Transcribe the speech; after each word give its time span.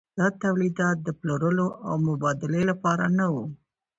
دا 0.17 0.27
تولیدات 0.41 0.97
د 1.03 1.07
پلورلو 1.19 1.67
او 1.87 1.93
مبادلې 2.07 2.61
لپاره 2.71 3.05
نه 3.17 3.25
وو. 3.33 3.45